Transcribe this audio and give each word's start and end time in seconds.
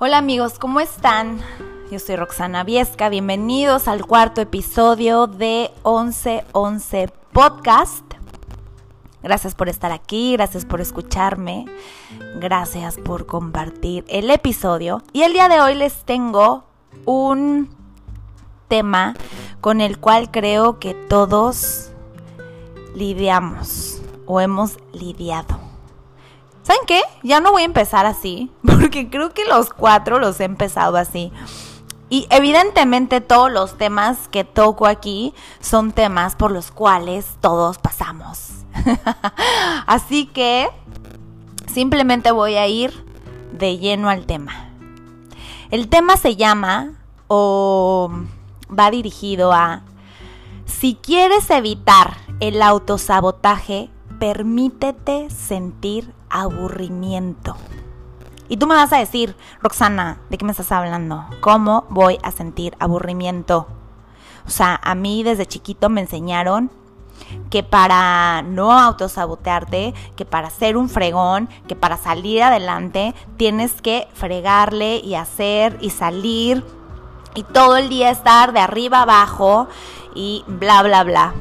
Hola 0.00 0.18
amigos, 0.18 0.60
¿cómo 0.60 0.78
están? 0.78 1.40
Yo 1.90 1.98
soy 1.98 2.14
Roxana 2.14 2.62
Viesca, 2.62 3.08
bienvenidos 3.08 3.88
al 3.88 4.06
cuarto 4.06 4.40
episodio 4.40 5.26
de 5.26 5.72
1111 5.84 7.12
Podcast. 7.32 8.04
Gracias 9.24 9.56
por 9.56 9.68
estar 9.68 9.90
aquí, 9.90 10.34
gracias 10.34 10.64
por 10.64 10.80
escucharme, 10.80 11.64
gracias 12.36 12.96
por 12.96 13.26
compartir 13.26 14.04
el 14.06 14.30
episodio. 14.30 15.02
Y 15.12 15.22
el 15.22 15.32
día 15.32 15.48
de 15.48 15.60
hoy 15.60 15.74
les 15.74 16.04
tengo 16.04 16.62
un 17.04 17.68
tema 18.68 19.16
con 19.60 19.80
el 19.80 19.98
cual 19.98 20.30
creo 20.30 20.78
que 20.78 20.94
todos 20.94 21.90
lidiamos 22.94 24.00
o 24.26 24.40
hemos 24.40 24.76
lidiado. 24.92 25.67
¿Saben 26.68 26.82
qué? 26.86 27.00
Ya 27.22 27.40
no 27.40 27.50
voy 27.52 27.62
a 27.62 27.64
empezar 27.64 28.04
así, 28.04 28.50
porque 28.62 29.08
creo 29.08 29.32
que 29.32 29.46
los 29.46 29.70
cuatro 29.70 30.18
los 30.18 30.38
he 30.38 30.44
empezado 30.44 30.98
así. 30.98 31.32
Y 32.10 32.26
evidentemente 32.28 33.22
todos 33.22 33.50
los 33.50 33.78
temas 33.78 34.28
que 34.28 34.44
toco 34.44 34.86
aquí 34.86 35.32
son 35.60 35.92
temas 35.92 36.36
por 36.36 36.50
los 36.50 36.70
cuales 36.70 37.24
todos 37.40 37.78
pasamos. 37.78 38.50
así 39.86 40.26
que 40.26 40.68
simplemente 41.72 42.32
voy 42.32 42.56
a 42.56 42.66
ir 42.66 42.92
de 43.50 43.78
lleno 43.78 44.10
al 44.10 44.26
tema. 44.26 44.68
El 45.70 45.88
tema 45.88 46.18
se 46.18 46.36
llama 46.36 46.92
o 47.28 48.10
va 48.78 48.90
dirigido 48.90 49.54
a 49.54 49.84
si 50.66 50.96
quieres 50.96 51.48
evitar 51.48 52.18
el 52.40 52.60
autosabotaje, 52.60 53.88
permítete 54.18 55.30
sentir 55.30 56.17
aburrimiento. 56.30 57.56
Y 58.48 58.56
tú 58.56 58.66
me 58.66 58.74
vas 58.74 58.92
a 58.92 58.98
decir, 58.98 59.36
Roxana, 59.62 60.20
¿de 60.30 60.38
qué 60.38 60.44
me 60.44 60.52
estás 60.52 60.72
hablando? 60.72 61.26
¿Cómo 61.40 61.84
voy 61.90 62.18
a 62.22 62.30
sentir 62.30 62.76
aburrimiento? 62.80 63.66
O 64.46 64.50
sea, 64.50 64.80
a 64.82 64.94
mí 64.94 65.22
desde 65.22 65.46
chiquito 65.46 65.90
me 65.90 66.00
enseñaron 66.00 66.70
que 67.50 67.62
para 67.62 68.42
no 68.42 68.72
autosabotearte, 68.72 69.92
que 70.16 70.24
para 70.24 70.48
ser 70.48 70.76
un 70.76 70.88
fregón, 70.88 71.48
que 71.66 71.76
para 71.76 71.96
salir 71.96 72.42
adelante, 72.42 73.14
tienes 73.36 73.82
que 73.82 74.08
fregarle 74.14 74.96
y 74.98 75.14
hacer 75.14 75.76
y 75.80 75.90
salir 75.90 76.64
y 77.34 77.42
todo 77.42 77.76
el 77.76 77.88
día 77.88 78.10
estar 78.10 78.52
de 78.52 78.60
arriba 78.60 79.02
abajo 79.02 79.68
y 80.14 80.44
bla, 80.46 80.82
bla, 80.82 81.04
bla. 81.04 81.34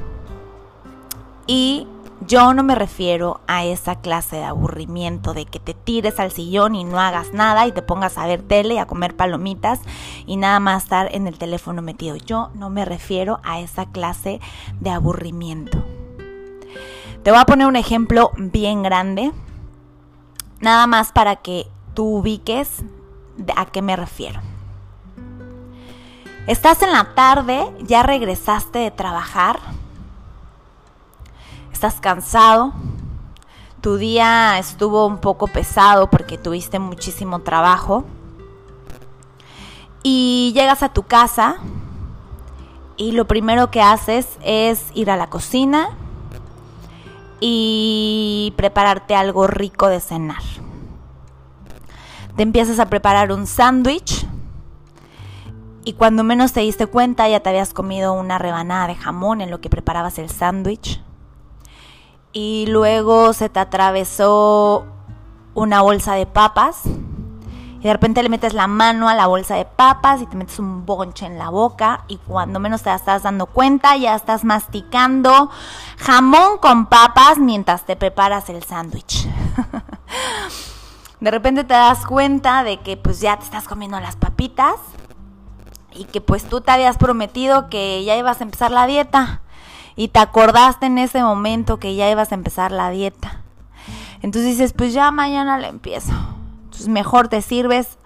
Y 1.47 1.88
yo 2.28 2.53
no 2.53 2.61
me 2.61 2.75
refiero 2.75 3.39
a 3.47 3.64
esa 3.64 4.02
clase 4.02 4.36
de 4.36 4.44
aburrimiento 4.44 5.33
de 5.33 5.45
que 5.45 5.59
te 5.59 5.73
tires 5.73 6.20
al 6.20 6.31
sillón 6.31 6.75
y 6.75 6.84
no 6.84 7.00
hagas 7.00 7.34
nada 7.34 7.66
y 7.67 7.72
te 7.72 7.81
pongas 7.81 8.17
a 8.17 8.28
ver 8.28 8.42
tele, 8.42 8.81
a 8.81 8.86
comer 8.86 9.16
palomitas 9.16 9.80
y 10.25 10.36
nada 10.36 10.59
más 10.59 10.84
estar 10.84 11.08
en 11.16 11.28
el 11.28 11.38
teléfono 11.38 11.81
metido. 11.81 12.17
Yo 12.17 12.50
no 12.53 12.69
me 12.69 12.84
refiero 12.84 13.39
a 13.44 13.61
esa 13.61 13.86
clase 13.86 14.42
de 14.81 14.89
aburrimiento. 14.89 15.84
Te 17.23 17.31
voy 17.31 17.39
a 17.39 17.45
poner 17.45 17.66
un 17.66 17.78
ejemplo 17.78 18.31
bien 18.38 18.84
grande, 18.84 19.31
nada 20.59 20.86
más 20.86 21.14
para 21.14 21.38
que 21.38 21.67
tú 21.94 22.17
ubiques 22.17 22.84
a 23.56 23.66
qué 23.67 23.81
me 23.81 23.95
refiero. 23.95 24.41
Estás 26.45 26.81
en 26.81 26.91
la 26.91 27.16
tarde, 27.16 27.72
ya 27.84 28.03
regresaste 28.03 28.80
de 28.80 28.91
trabajar 28.91 29.59
estás 31.78 32.02
cansado, 32.02 32.73
tu 33.81 33.97
día 33.97 34.58
estuvo 34.58 35.06
un 35.06 35.20
poco 35.20 35.45
pesado 35.45 36.09
porque 36.09 36.39
tuviste 36.39 36.80
muchísimo 36.80 37.41
trabajo 37.41 38.03
y 40.01 40.53
llegas 40.56 40.81
a 40.81 40.90
tu 40.90 41.03
casa 41.03 41.57
y 42.96 43.12
lo 43.12 43.28
primero 43.28 43.69
que 43.69 43.84
haces 43.84 44.40
es 44.41 44.85
ir 44.96 45.12
a 45.12 45.18
la 45.18 45.29
cocina 45.29 45.90
y 47.40 48.56
prepararte 48.57 49.13
algo 49.13 49.46
rico 49.46 49.88
de 49.88 50.00
cenar. 50.00 50.41
Te 52.35 52.41
empiezas 52.41 52.80
a 52.80 52.88
preparar 52.88 53.31
un 53.31 53.46
sándwich 53.46 54.25
y 55.85 55.94
cuando 55.94 56.24
menos 56.24 56.53
te 56.53 56.62
diste 56.62 56.88
cuenta 56.88 57.30
ya 57.30 57.41
te 57.41 57.50
habías 57.50 57.72
comido 57.75 58.13
una 58.13 58.40
rebanada 58.40 58.88
de 58.88 58.96
jamón 58.96 59.41
en 59.41 59.51
lo 59.51 59.62
que 59.62 59.69
preparabas 59.69 60.18
el 60.18 60.31
sándwich 60.31 61.03
y 62.33 62.65
luego 62.67 63.33
se 63.33 63.49
te 63.49 63.59
atravesó 63.59 64.85
una 65.53 65.81
bolsa 65.81 66.13
de 66.13 66.25
papas 66.25 66.83
y 67.79 67.83
de 67.83 67.93
repente 67.93 68.23
le 68.23 68.29
metes 68.29 68.53
la 68.53 68.67
mano 68.67 69.07
a 69.07 69.15
la 69.15 69.27
bolsa 69.27 69.55
de 69.55 69.65
papas 69.65 70.21
y 70.21 70.25
te 70.25 70.35
metes 70.35 70.59
un 70.59 70.85
bonche 70.85 71.25
en 71.25 71.38
la 71.38 71.49
boca 71.49 72.05
y 72.07 72.17
cuando 72.17 72.59
menos 72.59 72.81
te 72.81 72.93
estás 72.93 73.23
dando 73.23 73.45
cuenta 73.45 73.95
ya 73.97 74.15
estás 74.15 74.43
masticando 74.43 75.51
jamón 75.97 76.57
con 76.57 76.88
papas 76.88 77.38
mientras 77.38 77.85
te 77.85 77.95
preparas 77.95 78.49
el 78.49 78.63
sándwich. 78.63 79.27
de 81.19 81.31
repente 81.31 81.63
te 81.63 81.73
das 81.73 82.05
cuenta 82.05 82.63
de 82.63 82.79
que 82.79 82.97
pues 82.97 83.19
ya 83.19 83.38
te 83.38 83.45
estás 83.45 83.67
comiendo 83.67 83.99
las 83.99 84.15
papitas 84.15 84.75
y 85.94 86.05
que 86.05 86.21
pues 86.21 86.45
tú 86.45 86.61
te 86.61 86.71
habías 86.71 86.97
prometido 86.97 87.69
que 87.69 88.03
ya 88.03 88.15
ibas 88.15 88.41
a 88.41 88.44
empezar 88.44 88.71
la 88.71 88.88
dieta 88.88 89.41
y 89.97 90.09
te 90.09 90.19
acordaste 90.19 90.85
en 90.85 91.00
ese 91.00 91.22
momento 91.22 91.80
que 91.80 91.96
ya 91.96 92.09
ibas 92.09 92.31
a 92.31 92.35
empezar 92.35 92.72
la 92.72 92.90
dieta. 92.91 93.41
Entonces 94.22 94.52
dices, 94.52 94.72
pues 94.72 94.94
ya 94.94 95.12
mañana 95.12 95.58
le 95.58 95.68
empiezo. 95.68 96.13
Entonces 96.63 96.88
mejor 96.88 97.28
te 97.28 97.41
sirves 97.41 97.97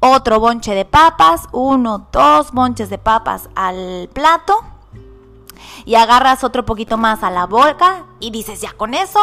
otro 0.00 0.40
bonche 0.40 0.74
de 0.74 0.84
papas, 0.84 1.48
uno, 1.52 2.06
dos 2.12 2.52
bonches 2.52 2.88
de 2.88 2.98
papas 2.98 3.50
al 3.54 4.08
plato 4.12 4.54
y 5.84 5.96
agarras 5.96 6.44
otro 6.44 6.64
poquito 6.64 6.96
más 6.96 7.22
a 7.22 7.30
la 7.30 7.46
boca 7.46 8.04
y 8.20 8.30
dices, 8.30 8.60
ya 8.60 8.72
con 8.72 8.94
eso, 8.94 9.20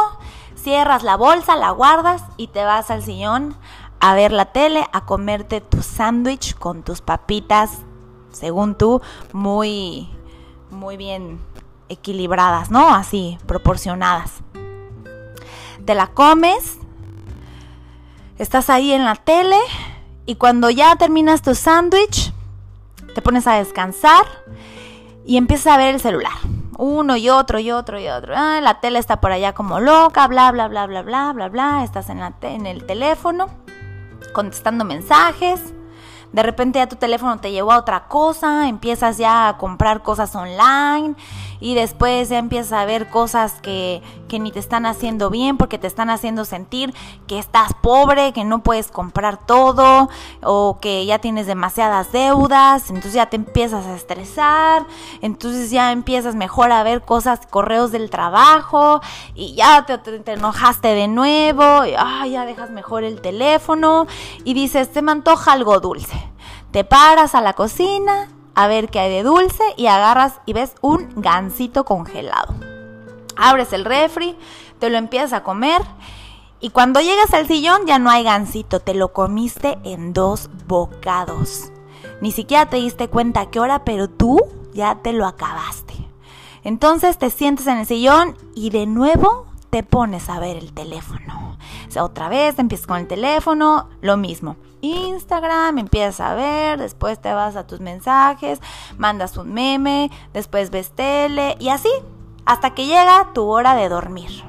cierras 0.56 1.04
la 1.04 1.16
bolsa, 1.16 1.56
la 1.56 1.72
guardas 1.72 2.24
y 2.38 2.48
te 2.48 2.64
vas 2.64 2.92
al 2.92 3.02
sillón 3.02 3.56
a 4.02 4.14
ver 4.14 4.32
la 4.32 4.46
tele, 4.46 4.88
a 4.92 5.06
comerte 5.06 5.62
tu 5.62 5.82
sándwich 5.82 6.56
con 6.56 6.84
tus 6.84 7.02
papitas, 7.02 7.80
según 8.32 8.76
tú, 8.76 9.02
muy, 9.34 10.10
muy 10.70 10.98
bien 10.98 11.40
equilibradas, 11.90 12.72
¿no? 12.72 12.94
Así, 12.94 13.38
proporcionadas. 13.46 14.36
Te 15.86 15.96
la 15.96 16.08
comes, 16.08 16.78
estás 18.38 18.70
ahí 18.70 18.92
en 18.92 19.06
la 19.06 19.16
tele 19.16 19.58
y 20.26 20.36
cuando 20.36 20.70
ya 20.70 20.96
terminas 20.96 21.42
tu 21.42 21.56
sándwich, 21.56 22.32
te 23.16 23.22
pones 23.22 23.48
a 23.48 23.56
descansar 23.56 24.26
y 25.26 25.38
empiezas 25.38 25.74
a 25.74 25.78
ver 25.78 25.96
el 25.96 26.02
celular. 26.02 26.34
Uno 26.78 27.18
y 27.18 27.30
otro 27.30 27.60
y 27.60 27.72
otro 27.72 28.00
y 28.00 28.08
otro. 28.08 28.34
Ah, 28.38 28.62
la 28.62 28.80
tele 28.80 29.00
está 29.00 29.20
por 29.20 29.32
allá 29.32 29.54
como 29.54 29.80
loca, 29.80 30.28
bla, 30.28 30.52
bla, 30.52 30.68
bla, 30.68 30.86
bla, 30.86 31.02
bla, 31.02 31.34
bla, 31.34 31.50
bla. 31.50 31.84
Estás 31.84 32.10
en, 32.10 32.20
la 32.20 32.34
en 32.42 32.66
el 32.66 32.86
teléfono 32.86 33.50
contestando 34.34 34.86
mensajes 34.86 35.74
de 36.32 36.44
repente 36.44 36.80
ya 36.80 36.88
tu 36.88 36.96
teléfono 36.96 37.40
te 37.40 37.52
llevó 37.52 37.72
a 37.72 37.80
otra 37.80 38.08
cosa, 38.08 38.68
empiezas 38.68 39.18
ya 39.18 39.50
a 39.50 39.58
comprar 39.58 40.04
cosas 40.04 40.36
online 40.36 41.16
y 41.60 41.76
después 41.76 42.30
ya 42.30 42.38
empiezas 42.38 42.74
a 42.74 42.86
ver 42.86 43.10
cosas 43.10 43.54
que, 43.62 44.02
que 44.30 44.40
ni 44.40 44.54
te 44.54 44.60
están 44.60 44.86
haciendo 44.86 45.30
bien 45.30 45.58
porque 45.58 45.78
te 45.78 45.88
están 45.88 46.10
haciendo 46.10 46.46
sentir 46.46 46.94
que 47.28 47.38
estás 47.38 47.74
pobre, 47.82 48.32
que 48.32 48.46
no 48.46 48.60
puedes 48.64 48.90
comprar 48.90 49.46
todo 49.46 50.08
o 50.42 50.78
que 50.80 51.06
ya 51.06 51.20
tienes 51.20 51.48
demasiadas 51.48 52.14
deudas, 52.14 52.90
entonces 52.90 53.14
ya 53.14 53.26
te 53.26 53.36
empiezas 53.36 53.86
a 53.86 53.96
estresar, 53.96 54.86
entonces 55.22 55.70
ya 55.72 55.92
empiezas 55.92 56.36
mejor 56.36 56.72
a 56.72 56.84
ver 56.84 57.02
cosas, 57.02 57.42
correos 57.50 57.92
del 57.92 58.10
trabajo 58.10 59.02
y 59.36 59.56
ya 59.56 59.86
te, 59.86 59.98
te, 59.98 60.32
enojaste 60.32 60.88
de 60.90 61.10
nuevo, 61.10 61.86
y, 61.86 61.92
ya 62.32 62.46
dejas 62.46 62.70
mejor 62.70 63.04
el 63.04 63.20
teléfono 63.20 64.08
y 64.46 64.54
dices, 64.54 64.94
te 64.94 65.02
me 65.02 65.12
antoja 65.12 65.52
algo 65.52 65.80
dulce. 65.80 66.32
Te 66.72 66.84
paras 66.84 67.34
a 67.34 67.42
la 67.42 67.54
cocina 67.54 68.30
a 68.54 68.68
ver 68.68 68.90
qué 68.90 69.00
hay 69.00 69.10
de 69.10 69.24
dulce 69.24 69.64
y 69.78 69.88
agarras 69.88 70.40
y 70.46 70.54
ves 70.54 70.76
un 70.82 71.10
gansito 71.16 71.84
congelado. 71.84 72.59
Abres 73.40 73.74
el 73.74 73.86
refri, 73.86 74.36
te 74.80 74.90
lo 74.90 74.98
empiezas 74.98 75.34
a 75.34 75.44
comer 75.44 75.82
y 76.62 76.72
cuando 76.72 77.00
llegas 77.00 77.34
al 77.34 77.48
sillón 77.48 77.86
ya 77.86 78.00
no 78.00 78.10
hay 78.10 78.24
gansito, 78.24 78.82
te 78.82 78.94
lo 78.94 79.14
comiste 79.14 79.78
en 79.84 80.12
dos 80.12 80.50
bocados. 80.68 81.72
Ni 82.22 82.32
siquiera 82.32 82.66
te 82.66 82.78
diste 82.78 83.08
cuenta 83.08 83.42
a 83.42 83.50
qué 83.50 83.62
hora, 83.62 83.86
pero 83.86 84.10
tú 84.10 84.40
ya 84.74 84.96
te 84.96 85.14
lo 85.14 85.26
acabaste. 85.26 85.94
Entonces 86.64 87.18
te 87.18 87.30
sientes 87.30 87.66
en 87.68 87.78
el 87.78 87.86
sillón 87.86 88.38
y 88.56 88.72
de 88.72 88.86
nuevo 88.86 89.46
te 89.70 89.84
pones 89.84 90.30
a 90.30 90.40
ver 90.40 90.58
el 90.58 90.74
teléfono. 90.74 91.58
O 91.88 91.92
sea, 91.92 92.04
otra 92.04 92.28
vez 92.28 92.60
empiezas 92.60 92.88
con 92.88 92.98
el 92.98 93.08
teléfono, 93.08 93.88
lo 94.02 94.18
mismo. 94.18 94.58
Instagram, 94.82 95.78
empiezas 95.78 96.20
a 96.20 96.36
ver, 96.36 96.80
después 96.80 97.22
te 97.22 97.32
vas 97.34 97.56
a 97.56 97.68
tus 97.68 97.80
mensajes, 97.80 98.60
mandas 98.98 99.38
un 99.38 99.54
meme, 99.54 100.12
después 100.34 100.72
ves 100.72 100.92
tele 100.92 101.56
y 101.60 101.70
así, 101.70 101.90
hasta 102.50 102.72
que 102.72 102.88
llega 102.88 103.32
tu 103.32 103.46
hora 103.46 103.76
de 103.76 103.90
dormir. 103.90 104.44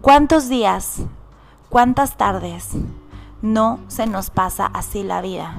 ¿Cuántos 0.00 0.48
días, 0.48 1.02
cuántas 1.68 2.16
tardes 2.16 2.76
No 3.40 3.80
se 3.88 4.06
nos 4.06 4.30
pasa 4.30 4.66
así 4.66 5.02
la 5.02 5.20
vida, 5.20 5.56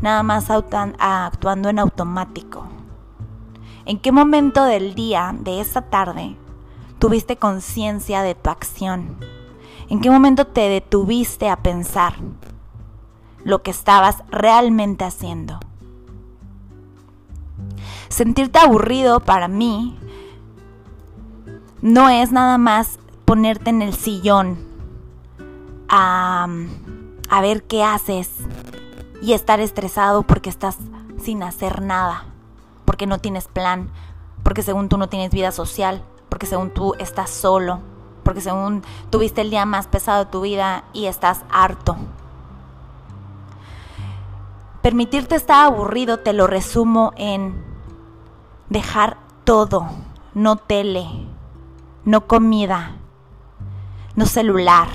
nada 0.00 0.22
más 0.22 0.50
actuando 0.50 1.68
en 1.68 1.80
automático. 1.80 2.68
¿En 3.86 3.98
qué 3.98 4.12
momento 4.12 4.62
del 4.62 4.94
día, 4.94 5.34
de 5.36 5.60
esa 5.60 5.82
tarde, 5.82 6.36
tuviste 7.00 7.36
conciencia 7.36 8.22
de 8.22 8.36
tu 8.36 8.50
acción? 8.50 9.16
¿En 9.88 10.00
qué 10.00 10.10
momento 10.10 10.44
te 10.46 10.68
detuviste 10.68 11.48
a 11.48 11.56
pensar 11.56 12.14
lo 13.42 13.64
que 13.64 13.72
estabas 13.72 14.22
realmente 14.30 15.04
haciendo? 15.04 15.58
Sentirte 18.08 18.58
aburrido 18.58 19.20
para 19.20 19.48
mí 19.48 19.98
no 21.82 22.08
es 22.08 22.32
nada 22.32 22.58
más 22.58 22.98
ponerte 23.24 23.70
en 23.70 23.82
el 23.82 23.94
sillón 23.94 24.58
a, 25.88 26.48
a 27.28 27.40
ver 27.40 27.62
qué 27.64 27.84
haces 27.84 28.30
y 29.20 29.32
estar 29.32 29.60
estresado 29.60 30.22
porque 30.22 30.50
estás 30.50 30.76
sin 31.20 31.42
hacer 31.42 31.82
nada, 31.82 32.24
porque 32.84 33.06
no 33.06 33.18
tienes 33.18 33.48
plan, 33.48 33.90
porque 34.42 34.62
según 34.62 34.88
tú 34.88 34.96
no 34.96 35.08
tienes 35.08 35.30
vida 35.30 35.52
social, 35.52 36.02
porque 36.28 36.46
según 36.46 36.70
tú 36.70 36.94
estás 36.98 37.30
solo, 37.30 37.80
porque 38.22 38.40
según 38.40 38.82
tuviste 39.10 39.40
el 39.40 39.50
día 39.50 39.66
más 39.66 39.86
pesado 39.86 40.24
de 40.24 40.30
tu 40.30 40.40
vida 40.40 40.84
y 40.92 41.06
estás 41.06 41.42
harto. 41.50 41.96
Permitirte 44.82 45.34
estar 45.34 45.66
aburrido 45.66 46.20
te 46.20 46.32
lo 46.32 46.46
resumo 46.46 47.12
en 47.16 47.67
dejar 48.70 49.18
todo, 49.44 49.88
no 50.34 50.56
tele, 50.56 51.06
no 52.04 52.26
comida, 52.26 52.96
no 54.14 54.26
celular, 54.26 54.88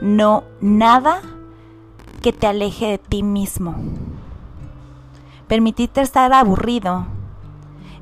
no 0.00 0.44
nada 0.60 1.22
que 2.22 2.32
te 2.32 2.46
aleje 2.46 2.86
de 2.86 2.98
ti 2.98 3.22
mismo. 3.22 3.74
Permitirte 5.48 6.00
estar 6.00 6.32
aburrido 6.32 7.06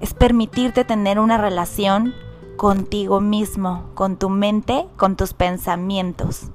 es 0.01 0.15
permitirte 0.15 0.85
tener 0.85 1.19
una 1.19 1.39
relación 1.39 2.15
contigo 2.57 3.21
mismo, 3.21 3.85
con 3.95 4.17
tu 4.17 4.29
mente, 4.29 4.87
con 4.97 5.17
tus 5.17 5.35
pensamientos. 5.35 6.51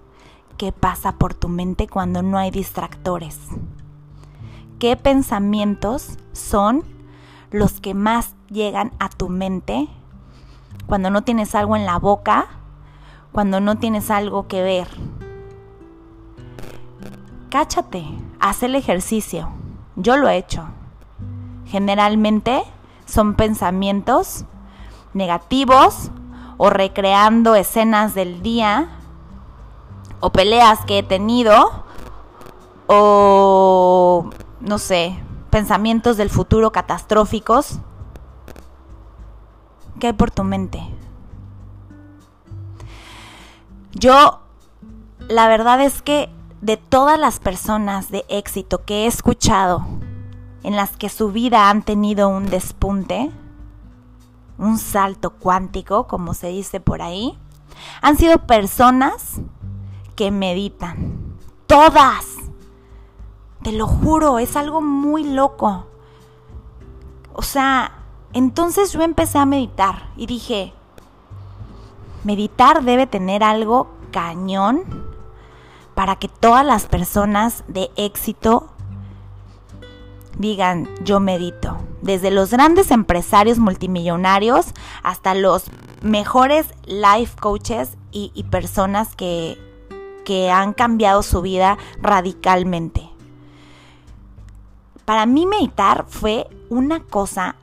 ¿Qué 0.57 0.71
pasa 0.71 1.13
por 1.13 1.33
tu 1.33 1.47
mente 1.47 1.87
cuando 1.87 2.21
no 2.21 2.37
hay 2.37 2.51
distractores? 2.51 3.37
¿Qué 4.77 4.95
pensamientos 4.95 6.17
son 6.33 6.83
los 7.51 7.79
que 7.79 7.93
más 7.93 8.35
llegan 8.49 8.91
a 8.99 9.09
tu 9.09 9.29
mente 9.29 9.87
cuando 10.87 11.09
no 11.09 11.23
tienes 11.23 11.55
algo 11.55 11.75
en 11.75 11.85
la 11.85 11.97
boca, 11.99 12.47
cuando 13.31 13.59
no 13.59 13.77
tienes 13.77 14.09
algo 14.11 14.47
que 14.47 14.61
ver? 14.61 14.87
Cáchate, 17.49 18.05
haz 18.39 18.63
el 18.63 18.75
ejercicio. 18.75 19.49
Yo 19.95 20.17
lo 20.17 20.29
he 20.29 20.37
hecho. 20.37 20.65
Generalmente 21.65 22.63
son 23.05 23.35
pensamientos 23.35 24.45
negativos 25.13 26.11
o 26.57 26.69
recreando 26.69 27.55
escenas 27.55 28.13
del 28.13 28.41
día 28.41 28.89
o 30.19 30.31
peleas 30.31 30.85
que 30.85 30.99
he 30.99 31.03
tenido 31.03 31.85
o 32.87 34.29
no 34.59 34.77
sé, 34.77 35.19
pensamientos 35.49 36.17
del 36.17 36.29
futuro 36.29 36.71
catastróficos. 36.71 37.79
¿Qué 39.99 40.07
hay 40.07 40.13
por 40.13 40.31
tu 40.31 40.43
mente? 40.43 40.81
Yo, 43.93 44.39
la 45.27 45.47
verdad 45.47 45.81
es 45.81 46.01
que 46.01 46.29
de 46.61 46.77
todas 46.77 47.19
las 47.19 47.39
personas 47.39 48.09
de 48.11 48.25
éxito 48.29 48.85
que 48.85 49.03
he 49.03 49.07
escuchado, 49.07 49.85
en 50.63 50.75
las 50.75 50.97
que 50.97 51.09
su 51.09 51.31
vida 51.31 51.69
han 51.69 51.83
tenido 51.83 52.29
un 52.29 52.45
despunte, 52.45 53.31
un 54.57 54.77
salto 54.77 55.31
cuántico, 55.31 56.07
como 56.07 56.33
se 56.33 56.47
dice 56.47 56.79
por 56.79 57.01
ahí, 57.01 57.37
han 58.01 58.17
sido 58.17 58.45
personas 58.45 59.41
que 60.15 60.31
meditan. 60.31 61.37
Todas. 61.65 62.38
Te 63.63 63.71
lo 63.71 63.87
juro, 63.87 64.39
es 64.39 64.55
algo 64.55 64.81
muy 64.81 65.23
loco. 65.23 65.85
O 67.33 67.41
sea, 67.41 67.91
entonces 68.33 68.91
yo 68.91 69.01
empecé 69.01 69.37
a 69.37 69.45
meditar 69.45 70.09
y 70.15 70.25
dije, 70.25 70.73
meditar 72.23 72.83
debe 72.83 73.07
tener 73.07 73.43
algo 73.43 73.87
cañón 74.11 74.83
para 75.95 76.15
que 76.15 76.27
todas 76.27 76.65
las 76.65 76.85
personas 76.85 77.63
de 77.67 77.89
éxito 77.95 78.69
digan, 80.37 80.89
yo 81.03 81.19
medito. 81.19 81.77
Desde 82.01 82.31
los 82.31 82.51
grandes 82.51 82.91
empresarios 82.91 83.59
multimillonarios 83.59 84.67
hasta 85.03 85.33
los 85.33 85.65
mejores 86.01 86.67
life 86.85 87.35
coaches 87.39 87.97
y, 88.11 88.43
personas 88.49 89.15
que, 89.15 89.57
que 90.25 90.49
han 90.49 90.73
cambiado 90.73 91.21
su 91.21 91.41
vida 91.41 91.77
radicalmente. 92.01 93.08
Para 95.09 95.25
mí 95.25 95.47
meditar 95.47 96.05
fue 96.07 96.47
una 96.69 96.99
cosa 96.99 97.55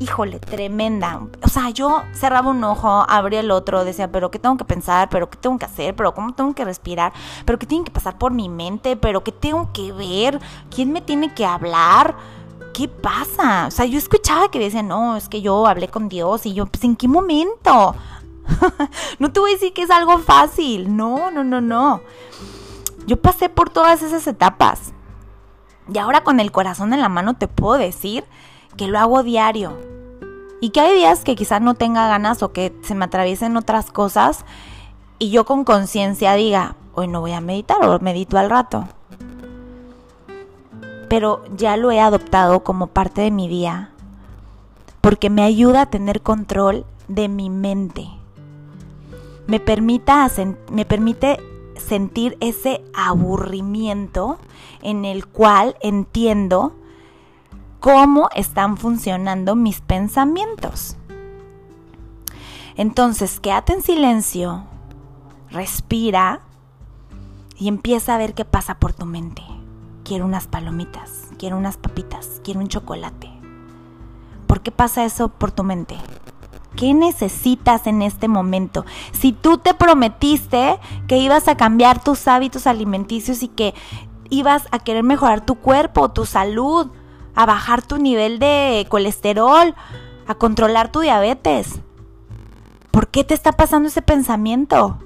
híjole, 0.00 0.38
tremenda. 0.38 1.22
O 1.42 1.48
sea, 1.48 1.70
yo 1.70 2.02
cerraba 2.12 2.50
un 2.50 2.62
ojo, 2.62 3.06
abría 3.08 3.40
el 3.40 3.50
otro, 3.50 3.86
decía, 3.86 4.12
pero 4.12 4.30
¿qué 4.30 4.38
tengo 4.38 4.58
que 4.58 4.66
pensar? 4.66 5.08
¿Pero 5.08 5.30
qué 5.30 5.38
tengo 5.38 5.58
que 5.58 5.64
hacer? 5.64 5.96
¿Pero 5.96 6.12
cómo 6.12 6.34
tengo 6.34 6.54
que 6.54 6.62
respirar? 6.62 7.14
¿Pero 7.46 7.58
qué 7.58 7.64
tiene 7.64 7.86
que 7.86 7.90
pasar 7.90 8.18
por 8.18 8.32
mi 8.32 8.50
mente? 8.50 8.96
¿Pero 8.96 9.24
qué 9.24 9.32
tengo 9.32 9.72
que 9.72 9.92
ver? 9.92 10.40
¿Quién 10.68 10.92
me 10.92 11.00
tiene 11.00 11.32
que 11.32 11.46
hablar? 11.46 12.16
¿Qué 12.74 12.86
pasa? 12.86 13.68
O 13.68 13.70
sea, 13.70 13.86
yo 13.86 13.96
escuchaba 13.96 14.50
que 14.50 14.58
decían, 14.58 14.88
no, 14.88 15.16
es 15.16 15.30
que 15.30 15.40
yo 15.40 15.66
hablé 15.66 15.88
con 15.88 16.10
Dios 16.10 16.44
y 16.44 16.52
yo, 16.52 16.66
pues 16.66 16.84
¿en 16.84 16.96
qué 16.96 17.08
momento? 17.08 17.94
no 19.18 19.32
te 19.32 19.40
voy 19.40 19.52
a 19.52 19.54
decir 19.54 19.72
que 19.72 19.84
es 19.84 19.90
algo 19.90 20.18
fácil. 20.18 20.94
No, 20.94 21.30
no, 21.30 21.44
no, 21.44 21.62
no. 21.62 22.02
Yo 23.06 23.16
pasé 23.16 23.48
por 23.48 23.70
todas 23.70 24.02
esas 24.02 24.26
etapas. 24.26 24.92
Y 25.92 25.98
ahora 25.98 26.22
con 26.22 26.40
el 26.40 26.52
corazón 26.52 26.92
en 26.92 27.00
la 27.00 27.08
mano 27.08 27.34
te 27.34 27.48
puedo 27.48 27.78
decir 27.78 28.24
que 28.76 28.86
lo 28.86 28.98
hago 28.98 29.22
diario. 29.22 29.76
Y 30.60 30.70
que 30.70 30.80
hay 30.80 30.94
días 30.94 31.24
que 31.24 31.36
quizás 31.36 31.60
no 31.60 31.74
tenga 31.74 32.06
ganas 32.08 32.42
o 32.42 32.52
que 32.52 32.74
se 32.82 32.94
me 32.94 33.06
atraviesen 33.06 33.56
otras 33.56 33.90
cosas 33.90 34.44
y 35.18 35.30
yo 35.30 35.44
con 35.44 35.64
conciencia 35.64 36.34
diga, 36.34 36.76
hoy 36.94 37.08
no 37.08 37.20
voy 37.20 37.32
a 37.32 37.40
meditar 37.40 37.84
o 37.84 37.98
medito 38.00 38.38
al 38.38 38.50
rato. 38.50 38.88
Pero 41.08 41.42
ya 41.56 41.76
lo 41.76 41.90
he 41.90 42.00
adoptado 42.00 42.60
como 42.60 42.86
parte 42.86 43.22
de 43.22 43.30
mi 43.30 43.48
día 43.48 43.90
porque 45.00 45.30
me 45.30 45.42
ayuda 45.42 45.82
a 45.82 45.90
tener 45.90 46.20
control 46.20 46.84
de 47.08 47.28
mi 47.28 47.50
mente. 47.50 48.08
Me, 49.46 49.60
permita, 49.60 50.30
me 50.70 50.84
permite 50.84 51.40
sentir 51.80 52.36
ese 52.40 52.82
aburrimiento 52.94 54.38
en 54.82 55.04
el 55.04 55.26
cual 55.26 55.76
entiendo 55.80 56.74
cómo 57.80 58.28
están 58.34 58.76
funcionando 58.76 59.56
mis 59.56 59.80
pensamientos. 59.80 60.96
Entonces, 62.76 63.40
quédate 63.40 63.72
en 63.72 63.82
silencio, 63.82 64.64
respira 65.50 66.40
y 67.58 67.68
empieza 67.68 68.14
a 68.14 68.18
ver 68.18 68.34
qué 68.34 68.44
pasa 68.44 68.78
por 68.78 68.92
tu 68.92 69.06
mente. 69.06 69.42
Quiero 70.04 70.24
unas 70.24 70.46
palomitas, 70.46 71.28
quiero 71.38 71.56
unas 71.56 71.76
papitas, 71.76 72.40
quiero 72.42 72.60
un 72.60 72.68
chocolate. 72.68 73.30
¿Por 74.46 74.62
qué 74.62 74.70
pasa 74.70 75.04
eso 75.04 75.28
por 75.28 75.52
tu 75.52 75.62
mente? 75.62 75.96
¿Qué 76.76 76.94
necesitas 76.94 77.86
en 77.86 78.02
este 78.02 78.28
momento? 78.28 78.84
Si 79.12 79.32
tú 79.32 79.58
te 79.58 79.74
prometiste 79.74 80.78
que 81.08 81.18
ibas 81.18 81.48
a 81.48 81.56
cambiar 81.56 82.02
tus 82.02 82.28
hábitos 82.28 82.66
alimenticios 82.66 83.42
y 83.42 83.48
que 83.48 83.74
ibas 84.30 84.66
a 84.70 84.78
querer 84.78 85.02
mejorar 85.02 85.44
tu 85.44 85.56
cuerpo, 85.56 86.10
tu 86.10 86.24
salud, 86.26 86.88
a 87.34 87.46
bajar 87.46 87.82
tu 87.82 87.98
nivel 87.98 88.38
de 88.38 88.86
colesterol, 88.88 89.74
a 90.26 90.34
controlar 90.34 90.92
tu 90.92 91.00
diabetes. 91.00 91.80
¿Por 92.90 93.08
qué 93.08 93.24
te 93.24 93.34
está 93.34 93.52
pasando 93.52 93.88
ese 93.88 94.02
pensamiento? 94.02 94.98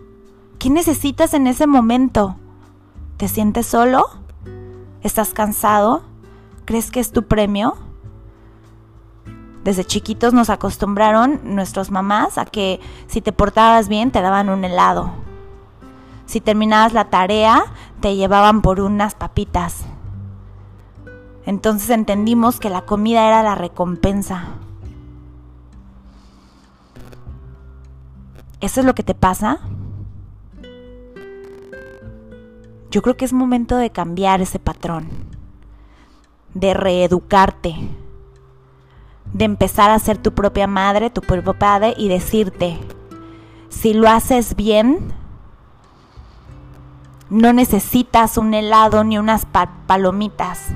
¿Qué 0.58 0.70
necesitas 0.70 1.34
en 1.34 1.46
ese 1.46 1.66
momento? 1.66 2.36
¿Te 3.16 3.28
sientes 3.28 3.66
solo? 3.66 4.06
¿Estás 5.02 5.34
cansado? 5.34 6.02
¿Crees 6.64 6.90
que 6.90 7.00
es 7.00 7.12
tu 7.12 7.24
premio? 7.24 7.76
Desde 9.64 9.84
chiquitos 9.84 10.34
nos 10.34 10.50
acostumbraron 10.50 11.40
nuestras 11.42 11.90
mamás 11.90 12.38
a 12.38 12.44
que 12.44 12.80
si 13.06 13.20
te 13.20 13.32
portabas 13.32 13.88
bien 13.88 14.10
te 14.10 14.20
daban 14.20 14.50
un 14.50 14.64
helado. 14.64 15.10
Si 16.26 16.40
terminabas 16.40 16.92
la 16.92 17.06
tarea 17.06 17.64
te 18.00 18.14
llevaban 18.14 18.62
por 18.62 18.80
unas 18.80 19.14
papitas. 19.14 19.84
Entonces 21.46 21.90
entendimos 21.90 22.60
que 22.60 22.70
la 22.70 22.82
comida 22.82 23.26
era 23.26 23.42
la 23.42 23.54
recompensa. 23.54 24.44
¿Eso 28.60 28.80
es 28.80 28.86
lo 28.86 28.94
que 28.94 29.02
te 29.02 29.14
pasa? 29.14 29.60
yo 32.94 33.02
creo 33.02 33.16
que 33.16 33.24
es 33.24 33.32
momento 33.32 33.76
de 33.76 33.90
cambiar 33.90 34.40
ese 34.40 34.60
patrón, 34.60 35.08
de 36.54 36.74
reeducarte, 36.74 37.74
de 39.34 39.44
empezar 39.44 39.90
a 39.90 39.98
ser 39.98 40.16
tu 40.16 40.32
propia 40.32 40.66
madre, 40.66 41.10
tu 41.10 41.20
propio 41.20 41.52
padre 41.54 41.92
y 41.98 42.08
decirte, 42.08 42.78
si 43.68 43.92
lo 43.92 44.08
haces 44.08 44.54
bien, 44.54 45.12
no 47.28 47.52
necesitas 47.52 48.38
un 48.38 48.54
helado 48.54 49.02
ni 49.02 49.18
unas 49.18 49.46
palomitas. 49.86 50.68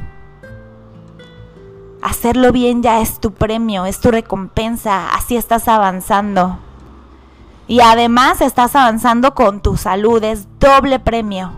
Hacerlo 2.02 2.52
bien 2.52 2.82
ya 2.82 3.00
es 3.00 3.20
tu 3.20 3.32
premio, 3.32 3.86
es 3.86 4.00
tu 4.00 4.10
recompensa, 4.10 5.14
así 5.14 5.36
estás 5.36 5.68
avanzando. 5.68 6.58
Y 7.68 7.80
además 7.80 8.40
estás 8.40 8.74
avanzando 8.74 9.34
con 9.34 9.60
tu 9.60 9.76
salud, 9.76 10.22
es 10.24 10.48
doble 10.58 10.98
premio. 10.98 11.52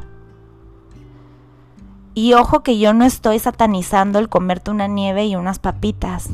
Y 2.13 2.35
ojo 2.35 2.63
que 2.63 2.79
yo 2.79 2.93
no 2.93 3.07
estoy 3.07 3.39
satanizando 3.39 4.19
el 4.19 4.29
comerte 4.29 4.71
una 4.71 4.87
nieve 4.87 5.25
y 5.25 5.37
unas 5.37 5.59
papitas. 5.59 6.29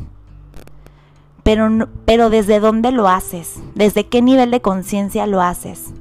Pero, 1.47 1.69
pero 2.07 2.29
desde 2.29 2.59
dónde 2.59 2.91
lo 2.91 3.07
haces, 3.07 3.61
desde 3.77 4.09
qué 4.09 4.21
nivel 4.21 4.51
de 4.51 4.61
conciencia 4.61 5.29
lo 5.29 5.41
haces. 5.41 5.95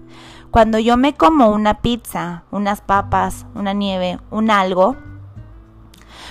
Cuando 0.50 0.80
yo 0.80 0.98
me 0.98 1.14
como 1.14 1.50
una 1.50 1.82
pizza, 1.82 2.46
unas 2.50 2.82
papas, 2.82 3.46
una 3.54 3.72
nieve, 3.72 4.18
un 4.32 4.50
algo, 4.50 4.96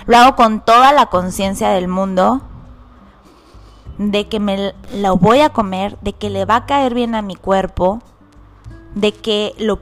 lo 0.07 0.17
hago 0.17 0.35
con 0.35 0.65
toda 0.65 0.93
la 0.93 1.07
conciencia 1.07 1.69
del 1.69 1.87
mundo 1.87 2.43
de 3.99 4.27
que 4.27 4.41
me 4.41 4.75
lo 4.93 5.17
voy 5.17 5.43
a 5.43 5.51
comer, 5.51 5.97
de 6.01 6.15
que 6.15 6.29
le 6.29 6.45
va 6.45 6.57
a 6.57 6.67
caer 6.67 6.93
bien 6.93 7.15
a 7.15 7.23
mi 7.23 7.37
cuerpo, 7.37 8.01
de 8.97 9.13
que 9.13 9.55
lo, 9.61 9.79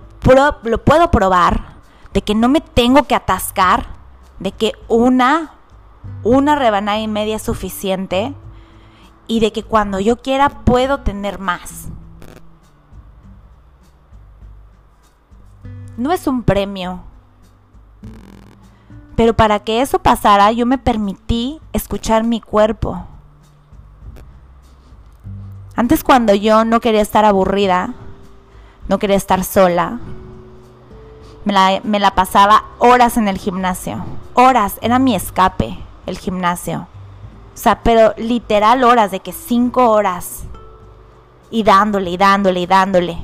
lo 0.63 0.85
puedo 0.85 1.11
probar, 1.11 1.77
de 2.13 2.21
que 2.21 2.35
no 2.35 2.51
me 2.51 2.61
tengo 2.61 3.05
que 3.05 3.15
atascar, 3.15 3.87
de 4.41 4.53
que 4.53 4.73
una, 4.89 5.55
una 6.23 6.55
rebanada 6.55 6.99
y 6.99 7.09
media 7.09 7.37
es 7.37 7.43
suficiente 7.43 8.35
y 9.27 9.41
de 9.41 9.53
que 9.53 9.63
cuando 9.63 10.01
yo 10.01 10.17
quiera 10.21 10.49
puedo 10.49 11.01
tener 11.01 11.39
más. 11.39 11.89
No 15.97 16.13
es 16.13 16.27
un 16.27 16.43
premio. 16.43 17.03
Pero 19.17 19.35
para 19.35 19.61
que 19.61 19.83
eso 19.83 19.99
pasara 19.99 20.51
yo 20.53 20.67
me 20.67 20.79
permití 20.79 21.61
escuchar 21.73 22.25
mi 22.25 22.41
cuerpo. 22.41 23.07
Antes 25.77 26.05
cuando 26.05 26.35
yo 26.35 26.65
no 26.65 26.81
quería 26.81 27.01
estar 27.01 27.25
aburrida, 27.25 27.95
no 28.89 28.99
quería 28.99 29.17
estar 29.17 29.45
sola, 29.45 30.01
me 31.45 31.99
la, 31.99 32.15
pasaba 32.15 32.65
horas 32.79 33.17
en 33.17 33.29
el 33.29 33.39
gimnasio. 33.39 34.05
Horas, 34.35 34.79
era 34.81 34.99
mi 34.99 35.15
escape, 35.15 35.79
el 36.07 36.19
gimnasio. 36.19 36.87
O 37.55 37.57
sea, 37.57 37.83
pero 37.83 38.15
literal 38.17 38.83
horas, 38.85 39.11
de 39.11 39.21
que 39.21 39.33
cinco 39.33 39.91
horas. 39.91 40.45
Y 41.51 41.63
dándole, 41.63 42.11
y 42.11 42.17
dándole, 42.17 42.61
y 42.61 42.67
dándole. 42.67 43.19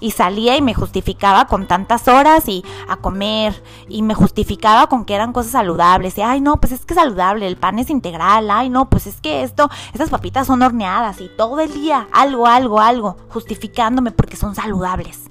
Y 0.00 0.12
salía 0.12 0.56
y 0.56 0.62
me 0.62 0.74
justificaba 0.74 1.46
con 1.48 1.66
tantas 1.66 2.06
horas 2.08 2.48
y 2.48 2.64
a 2.88 2.96
comer. 2.96 3.62
Y 3.88 4.02
me 4.02 4.14
justificaba 4.14 4.86
con 4.86 5.04
que 5.04 5.14
eran 5.14 5.32
cosas 5.32 5.52
saludables. 5.52 6.16
Y 6.16 6.22
ay 6.22 6.40
no 6.40 6.58
pues 6.58 6.72
es 6.72 6.84
que 6.84 6.94
es 6.94 7.00
saludable 7.00 7.46
el 7.46 7.56
pan 7.56 7.78
es 7.78 7.90
integral. 7.90 8.48
Ay 8.50 8.70
no 8.70 8.88
pues 8.88 9.06
es 9.08 9.20
que 9.20 9.42
esto 9.42 9.68
estas 9.92 10.10
papitas 10.10 10.46
son 10.46 10.62
horneadas 10.62 11.20
y 11.20 11.28
todo 11.36 11.58
el 11.60 11.72
día 11.74 12.06
algo 12.12 12.46
algo 12.46 12.80
algo 12.80 13.16
justificándome 13.28 14.12
porque 14.12 14.36
son 14.36 14.54
saludables 14.54 15.27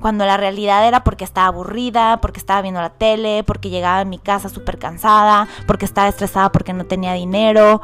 cuando 0.00 0.26
la 0.26 0.36
realidad 0.36 0.86
era 0.86 1.04
porque 1.04 1.24
estaba 1.24 1.48
aburrida, 1.48 2.20
porque 2.20 2.38
estaba 2.38 2.62
viendo 2.62 2.80
la 2.80 2.90
tele, 2.90 3.44
porque 3.44 3.70
llegaba 3.70 4.00
a 4.00 4.04
mi 4.04 4.18
casa 4.18 4.48
súper 4.48 4.78
cansada, 4.78 5.48
porque 5.66 5.84
estaba 5.84 6.08
estresada 6.08 6.52
porque 6.52 6.72
no 6.72 6.84
tenía 6.84 7.14
dinero, 7.14 7.80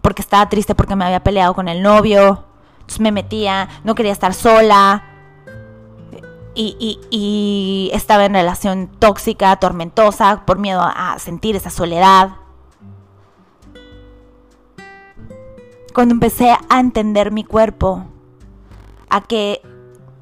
porque 0.00 0.22
estaba 0.22 0.48
triste 0.48 0.74
porque 0.74 0.96
me 0.96 1.04
había 1.04 1.22
peleado 1.22 1.54
con 1.54 1.68
el 1.68 1.82
novio, 1.82 2.44
me 2.98 3.12
metía, 3.12 3.68
no 3.84 3.94
quería 3.94 4.12
estar 4.12 4.34
sola. 4.34 5.04
Y, 6.54 7.90
estaba 7.94 8.26
en 8.26 8.34
relación 8.34 8.88
tóxica, 8.98 9.56
tormentosa, 9.56 10.44
por 10.44 10.58
miedo 10.58 10.82
a 10.82 11.18
sentir 11.18 11.56
esa 11.56 11.70
soledad. 11.70 12.32
Cuando 15.94 16.12
empecé 16.12 16.54
a 16.68 16.80
entender 16.80 17.32
mi 17.32 17.44
cuerpo, 17.44 18.04
a 19.08 19.22
que 19.22 19.62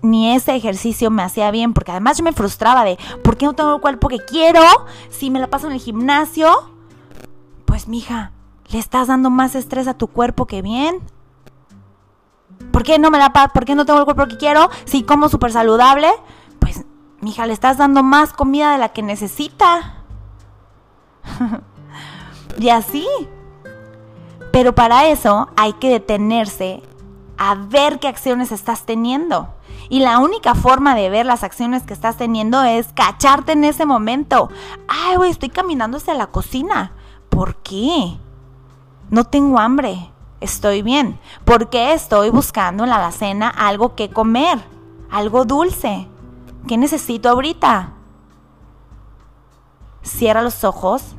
ni 0.02 0.34
ese 0.34 0.54
ejercicio 0.54 1.10
me 1.10 1.22
hacía 1.22 1.50
bien, 1.50 1.74
porque 1.74 1.90
además 1.90 2.18
yo 2.18 2.24
me 2.24 2.32
frustraba 2.32 2.84
de, 2.84 2.98
¿por 3.22 3.36
qué 3.36 3.46
no 3.46 3.52
tengo 3.52 3.74
el 3.74 3.80
cuerpo 3.80 4.08
que 4.08 4.18
quiero? 4.18 4.62
Si 5.10 5.30
me 5.30 5.40
la 5.40 5.48
paso 5.48 5.66
en 5.66 5.74
el 5.74 5.80
gimnasio, 5.80 6.48
pues 7.64 7.88
mija, 7.88 8.32
le 8.70 8.78
estás 8.78 9.08
dando 9.08 9.30
más 9.30 9.54
estrés 9.54 9.88
a 9.88 9.94
tu 9.94 10.06
cuerpo 10.06 10.46
que 10.46 10.62
bien. 10.62 11.00
¿Por 12.72 12.82
qué 12.82 12.98
no 12.98 13.10
me 13.10 13.18
paz? 13.30 13.50
¿Por 13.52 13.64
qué 13.64 13.74
no 13.74 13.84
tengo 13.84 13.98
el 13.98 14.04
cuerpo 14.04 14.26
que 14.26 14.36
quiero? 14.36 14.70
Si 14.84 15.02
como 15.02 15.28
súper 15.28 15.52
saludable, 15.52 16.08
pues, 16.58 16.84
mija, 17.20 17.46
le 17.46 17.52
estás 17.52 17.78
dando 17.78 18.02
más 18.02 18.32
comida 18.32 18.72
de 18.72 18.78
la 18.78 18.90
que 18.90 19.02
necesita. 19.02 20.04
y 22.58 22.68
así. 22.68 23.06
Pero 24.52 24.74
para 24.74 25.08
eso 25.08 25.48
hay 25.56 25.72
que 25.74 25.90
detenerse 25.90 26.82
a 27.38 27.54
ver 27.54 27.98
qué 27.98 28.08
acciones 28.08 28.52
estás 28.52 28.84
teniendo. 28.84 29.48
Y 29.90 30.00
la 30.00 30.18
única 30.20 30.54
forma 30.54 30.94
de 30.94 31.10
ver 31.10 31.26
las 31.26 31.44
acciones 31.44 31.82
que 31.82 31.92
estás 31.92 32.16
teniendo 32.16 32.62
es 32.62 32.88
cacharte 32.94 33.52
en 33.52 33.64
ese 33.64 33.84
momento. 33.84 34.48
Ay, 34.88 35.16
güey, 35.16 35.30
estoy 35.30 35.50
caminando 35.50 35.98
hacia 35.98 36.14
la 36.14 36.28
cocina. 36.28 36.92
¿Por 37.28 37.56
qué? 37.56 38.16
No 39.10 39.24
tengo 39.24 39.58
hambre 39.58 40.10
estoy 40.40 40.82
bien, 40.82 41.18
porque 41.44 41.92
estoy 41.92 42.30
buscando 42.30 42.84
en 42.84 42.90
la 42.90 42.96
alacena 42.96 43.48
algo 43.48 43.94
que 43.94 44.10
comer, 44.10 44.58
algo 45.10 45.44
dulce. 45.44 46.08
¿Qué 46.66 46.76
necesito 46.76 47.28
ahorita? 47.28 47.92
Cierra 50.02 50.42
los 50.42 50.64
ojos, 50.64 51.14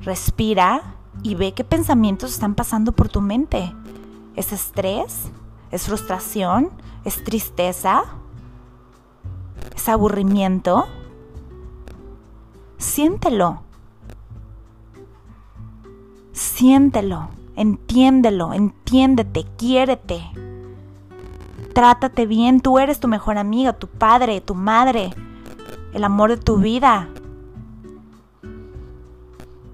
respira 0.00 0.94
y 1.22 1.34
ve 1.34 1.52
qué 1.52 1.64
pensamientos 1.64 2.32
están 2.32 2.54
pasando 2.54 2.92
por 2.92 3.08
tu 3.08 3.20
mente. 3.20 3.74
¿Es 4.34 4.52
estrés? 4.52 5.30
¿Es 5.74 5.86
frustración? 5.86 6.70
¿Es 7.04 7.24
tristeza? 7.24 8.04
¿Es 9.74 9.88
aburrimiento? 9.88 10.86
Siéntelo. 12.78 13.62
Siéntelo. 16.30 17.28
Entiéndelo, 17.56 18.52
entiéndete, 18.52 19.46
quiérete. 19.58 20.22
Trátate 21.72 22.26
bien, 22.26 22.60
tú 22.60 22.78
eres 22.78 23.00
tu 23.00 23.08
mejor 23.08 23.36
amiga, 23.36 23.72
tu 23.72 23.88
padre, 23.88 24.40
tu 24.40 24.54
madre, 24.54 25.10
el 25.92 26.04
amor 26.04 26.30
de 26.30 26.36
tu 26.36 26.58
vida. 26.58 27.08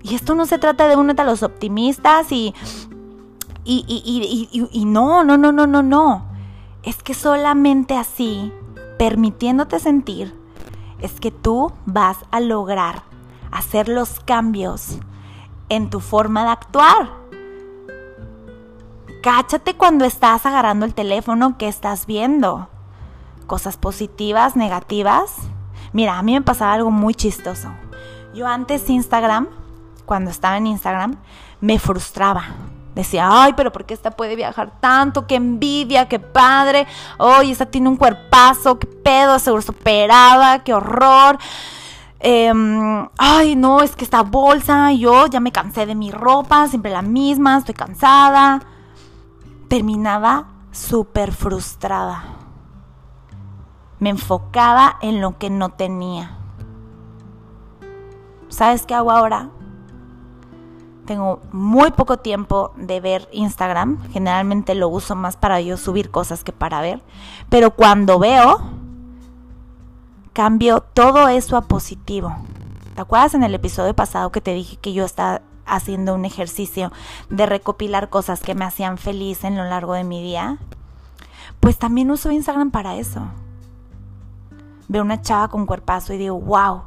Y 0.03 0.15
esto 0.15 0.35
no 0.35 0.47
se 0.47 0.59
trata 0.59 0.89
de 0.89 0.97
únete 0.97 1.21
a 1.21 1.27
los 1.27 1.43
optimistas 1.43 2.33
y, 2.33 2.55
y, 3.65 3.85
y, 3.89 4.69
y, 4.73 4.85
no, 4.85 5.23
no, 5.25 5.37
no, 5.37 5.53
no, 5.53 5.67
no, 5.67 5.83
no. 5.83 6.27
Es 6.83 7.03
que 7.03 7.15
solamente 7.15 7.97
así, 7.97 8.53
permitiéndote 8.99 9.79
sentir, 9.79 10.35
es 11.01 11.21
que 11.21 11.31
tú 11.31 11.73
vas 11.87 12.19
a 12.31 12.41
lograr 12.41 13.03
hacer 13.51 13.89
los 13.89 14.21
cambios 14.21 14.99
en 15.69 15.91
tu 15.91 16.01
forma 16.01 16.45
de 16.45 16.51
actuar. 16.51 17.11
Cáchate 19.23 19.77
cuando 19.77 20.05
estás 20.05 20.47
agarrando 20.47 20.87
el 20.87 20.95
teléfono 20.95 21.59
que 21.59 21.69
estás 21.69 22.07
viendo. 22.07 22.69
Cosas 23.47 23.77
positivas, 23.77 24.57
negativas. 24.57 25.37
Mira, 25.93 26.19
a 26.19 26.23
mí 26.23 26.33
me 26.33 26.43
pasaba 26.43 26.73
algo 26.73 26.91
muy 26.91 27.15
chistoso. 27.15 27.69
Yo 28.35 28.47
antes 28.47 28.89
Instagram, 28.89 29.49
cuando 30.07 30.31
estaba 30.31 30.57
en 30.57 30.69
Instagram, 30.69 31.17
me 31.61 31.79
frustraba. 31.79 32.45
Decía, 33.01 33.29
ay, 33.31 33.55
pero 33.57 33.73
¿por 33.73 33.85
qué 33.85 33.95
esta 33.95 34.11
puede 34.11 34.37
viajar 34.37 34.73
tanto? 34.81 35.27
¡Qué 35.27 35.37
envidia! 35.37 36.09
¡Qué 36.09 36.19
padre! 36.19 36.87
¡Ay, 37.19 37.51
esta 37.51 37.67
tiene 37.67 37.89
un 37.89 37.97
cuerpazo! 37.97 38.79
¡Qué 38.79 38.87
pedo! 38.87 39.39
Seguro 39.39 39.63
superaba! 39.63 40.61
¡Qué 40.61 40.75
horror! 40.75 41.39
Em, 42.21 43.09
ay, 43.19 43.57
no, 43.57 43.81
es 43.81 43.97
que 43.97 44.05
esta 44.05 44.23
bolsa, 44.23 44.93
yo 44.93 45.27
ya 45.27 45.41
me 45.41 45.53
cansé 45.53 45.87
de 45.87 45.95
mi 45.95 46.11
ropa, 46.11 46.69
siempre 46.69 46.91
la 46.91 47.03
misma, 47.03 47.59
estoy 47.59 47.75
cansada 47.75 48.61
terminaba 49.71 50.47
súper 50.73 51.31
frustrada. 51.31 52.25
Me 54.01 54.11
enfocaba 54.11 54.99
en 55.01 55.21
lo 55.21 55.39
que 55.39 55.49
no 55.49 55.69
tenía. 55.69 56.37
¿Sabes 58.49 58.85
qué 58.85 58.95
hago 58.95 59.13
ahora? 59.13 59.49
Tengo 61.07 61.41
muy 61.53 61.91
poco 61.91 62.19
tiempo 62.19 62.73
de 62.77 63.01
ver 63.01 63.29
Instagram. 63.33 64.11
Generalmente 64.11 64.75
lo 64.75 64.89
uso 64.89 65.17
más 65.17 65.37
para 65.37 65.61
yo 65.61 65.77
subir 65.77 66.11
cosas 66.11 66.45
que 66.45 66.53
para 66.53 66.81
ver. 66.81 67.03
Pero 67.49 67.73
cuando 67.73 68.19
veo, 68.19 68.61
cambio 70.33 70.81
todo 70.81 71.29
eso 71.29 71.57
a 71.57 71.63
positivo. 71.63 72.35
¿Te 72.95 73.01
acuerdas 73.01 73.35
en 73.35 73.43
el 73.43 73.55
episodio 73.55 73.95
pasado 73.95 74.31
que 74.31 74.41
te 74.41 74.55
dije 74.55 74.77
que 74.77 74.93
yo 74.93 75.05
estaba 75.05 75.43
haciendo 75.67 76.15
un 76.15 76.25
ejercicio 76.25 76.93
de 77.29 77.47
recopilar 77.47 78.11
cosas 78.11 78.41
que 78.41 78.55
me 78.55 78.65
hacían 78.65 78.99
feliz 78.99 79.45
en 79.45 79.57
lo 79.57 79.65
largo 79.65 79.95
de 79.95 80.05
mi 80.05 80.23
día? 80.23 80.59
Pues 81.61 81.79
también 81.79 82.11
uso 82.11 82.31
Instagram 82.31 82.71
para 82.71 82.97
eso. 82.97 83.23
Veo 84.89 85.03
una 85.03 85.23
chava 85.23 85.49
con 85.49 85.67
cuerpazo 85.67 86.13
y 86.13 86.19
digo, 86.19 86.41
wow, 86.41 86.83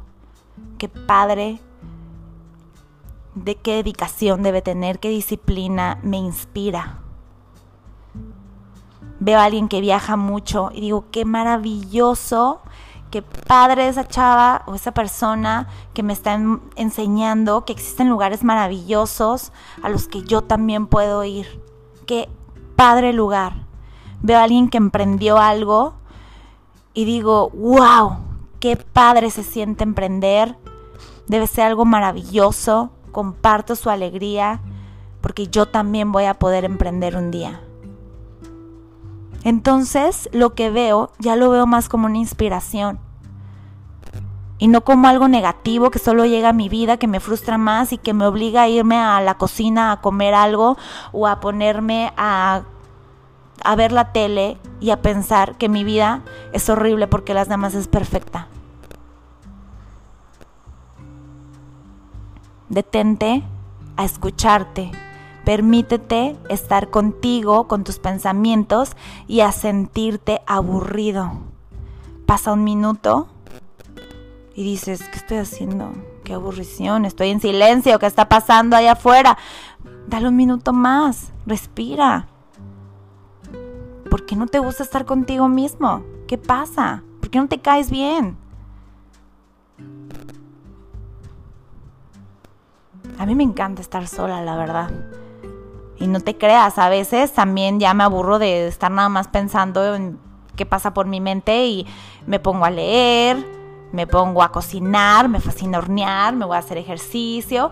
qué 0.78 0.88
padre, 0.88 1.60
de 3.34 3.56
qué 3.56 3.76
dedicación 3.76 4.42
debe 4.42 4.62
tener, 4.62 4.98
qué 4.98 5.08
disciplina, 5.08 5.98
me 6.02 6.16
inspira. 6.16 7.00
Veo 9.20 9.38
a 9.38 9.44
alguien 9.44 9.68
que 9.68 9.80
viaja 9.80 10.16
mucho 10.16 10.70
y 10.72 10.80
digo, 10.80 11.06
qué 11.10 11.24
maravilloso, 11.24 12.60
qué 13.10 13.22
padre 13.22 13.88
esa 13.88 14.06
chava 14.06 14.62
o 14.66 14.74
esa 14.74 14.92
persona 14.92 15.68
que 15.94 16.02
me 16.02 16.12
está 16.12 16.38
enseñando 16.76 17.64
que 17.64 17.72
existen 17.72 18.08
lugares 18.08 18.44
maravillosos 18.44 19.52
a 19.82 19.88
los 19.88 20.08
que 20.08 20.22
yo 20.22 20.42
también 20.42 20.86
puedo 20.86 21.24
ir. 21.24 21.62
Qué 22.06 22.28
padre 22.76 23.12
lugar. 23.12 23.66
Veo 24.20 24.38
a 24.38 24.42
alguien 24.42 24.68
que 24.68 24.78
emprendió 24.78 25.38
algo 25.38 25.94
y 26.92 27.04
digo, 27.04 27.50
wow, 27.50 28.18
qué 28.60 28.76
padre 28.76 29.30
se 29.30 29.42
siente 29.42 29.84
emprender, 29.84 30.56
debe 31.26 31.46
ser 31.46 31.66
algo 31.66 31.84
maravilloso, 31.84 32.90
comparto 33.14 33.76
su 33.76 33.88
alegría, 33.88 34.60
porque 35.22 35.46
yo 35.46 35.66
también 35.66 36.12
voy 36.12 36.24
a 36.24 36.34
poder 36.34 36.66
emprender 36.66 37.16
un 37.16 37.30
día. 37.30 37.62
Entonces 39.44 40.28
lo 40.32 40.54
que 40.54 40.68
veo 40.68 41.12
ya 41.18 41.36
lo 41.36 41.48
veo 41.48 41.66
más 41.66 41.88
como 41.88 42.04
una 42.06 42.18
inspiración 42.18 42.98
y 44.58 44.68
no 44.68 44.82
como 44.82 45.08
algo 45.08 45.28
negativo 45.28 45.90
que 45.90 45.98
solo 45.98 46.24
llega 46.26 46.50
a 46.50 46.52
mi 46.52 46.68
vida, 46.68 46.96
que 46.96 47.06
me 47.06 47.20
frustra 47.20 47.58
más 47.58 47.92
y 47.92 47.98
que 47.98 48.14
me 48.14 48.26
obliga 48.26 48.62
a 48.62 48.68
irme 48.68 48.96
a 48.96 49.20
la 49.20 49.38
cocina 49.38 49.92
a 49.92 50.00
comer 50.00 50.34
algo 50.34 50.76
o 51.12 51.26
a 51.26 51.40
ponerme 51.40 52.12
a 52.16 52.62
a 53.62 53.76
ver 53.76 53.92
la 53.92 54.12
tele 54.12 54.58
y 54.80 54.90
a 54.90 55.00
pensar 55.00 55.56
que 55.56 55.68
mi 55.68 55.84
vida 55.84 56.22
es 56.52 56.68
horrible 56.68 57.06
porque 57.06 57.34
las 57.34 57.48
demás 57.48 57.74
es 57.74 57.88
perfecta. 57.88 58.48
Detente 62.74 63.44
a 63.96 64.04
escucharte. 64.04 64.90
Permítete 65.44 66.36
estar 66.48 66.90
contigo, 66.90 67.68
con 67.68 67.84
tus 67.84 68.00
pensamientos 68.00 68.96
y 69.28 69.42
a 69.42 69.52
sentirte 69.52 70.40
aburrido. 70.44 71.30
Pasa 72.26 72.52
un 72.52 72.64
minuto 72.64 73.28
y 74.56 74.64
dices, 74.64 75.04
¿qué 75.04 75.18
estoy 75.18 75.36
haciendo? 75.36 75.92
Qué 76.24 76.34
aburrición, 76.34 77.04
estoy 77.04 77.28
en 77.30 77.40
silencio, 77.40 78.00
¿qué 78.00 78.06
está 78.06 78.28
pasando 78.28 78.74
allá 78.74 78.94
afuera? 78.94 79.38
Dale 80.08 80.26
un 80.26 80.34
minuto 80.34 80.72
más, 80.72 81.30
respira. 81.46 82.26
¿por 84.10 84.26
qué 84.26 84.34
no 84.34 84.48
te 84.48 84.58
gusta 84.58 84.82
estar 84.82 85.04
contigo 85.04 85.48
mismo? 85.48 86.02
¿Qué 86.26 86.38
pasa? 86.38 87.04
¿Por 87.20 87.30
qué 87.30 87.38
no 87.38 87.46
te 87.46 87.58
caes 87.58 87.88
bien? 87.92 88.36
A 93.18 93.26
mí 93.26 93.34
me 93.34 93.44
encanta 93.44 93.80
estar 93.80 94.06
sola, 94.08 94.42
la 94.42 94.56
verdad. 94.56 94.90
Y 95.98 96.08
no 96.08 96.20
te 96.20 96.36
creas, 96.36 96.78
a 96.78 96.88
veces 96.88 97.32
también 97.32 97.78
ya 97.78 97.94
me 97.94 98.04
aburro 98.04 98.38
de 98.38 98.66
estar 98.66 98.90
nada 98.90 99.08
más 99.08 99.28
pensando 99.28 99.94
en 99.94 100.18
qué 100.56 100.66
pasa 100.66 100.92
por 100.92 101.06
mi 101.06 101.20
mente 101.20 101.66
y 101.66 101.86
me 102.26 102.40
pongo 102.40 102.64
a 102.64 102.70
leer, 102.70 103.36
me 103.92 104.06
pongo 104.06 104.42
a 104.42 104.50
cocinar, 104.50 105.28
me 105.28 105.40
fascina 105.40 105.78
hornear, 105.78 106.34
me 106.34 106.44
voy 106.44 106.56
a 106.56 106.60
hacer 106.60 106.78
ejercicio 106.78 107.70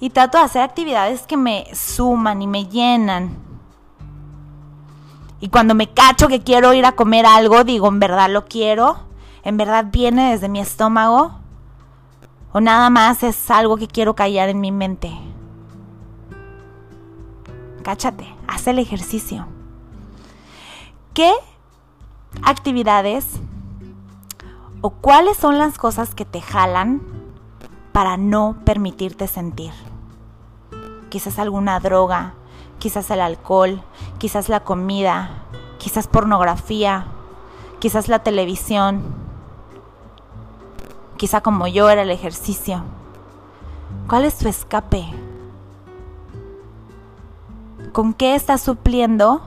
y 0.00 0.10
trato 0.10 0.38
de 0.38 0.44
hacer 0.44 0.62
actividades 0.62 1.22
que 1.22 1.36
me 1.36 1.66
suman 1.74 2.42
y 2.42 2.46
me 2.46 2.66
llenan. 2.66 3.36
Y 5.40 5.48
cuando 5.48 5.74
me 5.74 5.88
cacho 5.88 6.28
que 6.28 6.40
quiero 6.40 6.74
ir 6.74 6.84
a 6.84 6.92
comer 6.92 7.24
algo, 7.24 7.64
digo, 7.64 7.88
¿en 7.88 8.00
verdad 8.00 8.28
lo 8.28 8.46
quiero? 8.46 8.96
¿En 9.42 9.56
verdad 9.56 9.86
viene 9.90 10.32
desde 10.32 10.48
mi 10.48 10.60
estómago? 10.60 11.38
¿O 12.52 12.60
nada 12.60 12.90
más 12.90 13.22
es 13.22 13.48
algo 13.50 13.76
que 13.76 13.86
quiero 13.86 14.14
callar 14.14 14.48
en 14.48 14.60
mi 14.60 14.72
mente? 14.72 15.12
Cáchate, 17.84 18.34
haz 18.48 18.66
el 18.66 18.80
ejercicio. 18.80 19.46
¿Qué 21.14 21.32
actividades 22.42 23.26
o 24.80 24.90
cuáles 24.90 25.36
son 25.36 25.58
las 25.58 25.78
cosas 25.78 26.14
que 26.14 26.24
te 26.24 26.40
jalan 26.40 27.00
para 27.92 28.16
no 28.16 28.56
permitirte 28.64 29.28
sentir? 29.28 29.72
Quizás 31.08 31.38
alguna 31.38 31.78
droga, 31.78 32.34
quizás 32.80 33.10
el 33.12 33.20
alcohol, 33.20 33.80
quizás 34.18 34.48
la 34.48 34.60
comida, 34.60 35.44
quizás 35.78 36.08
pornografía, 36.08 37.06
quizás 37.78 38.08
la 38.08 38.24
televisión, 38.24 39.29
quizá 41.20 41.42
como 41.42 41.66
yo 41.66 41.90
era 41.90 42.00
el 42.00 42.10
ejercicio. 42.10 42.82
¿Cuál 44.08 44.24
es 44.24 44.38
tu 44.38 44.48
escape? 44.48 45.04
¿Con 47.92 48.14
qué 48.14 48.34
estás 48.34 48.62
supliendo 48.62 49.42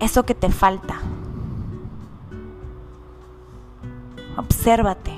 eso 0.00 0.22
que 0.22 0.34
te 0.34 0.48
falta? 0.48 1.00
Obsérvate. 4.38 5.12